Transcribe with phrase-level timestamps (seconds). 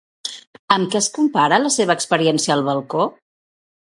[0.75, 3.05] Amb què es compara la seva experiència al balcó?